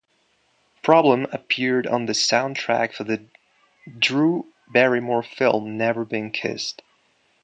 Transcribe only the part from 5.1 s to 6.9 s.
film "Never Been Kissed".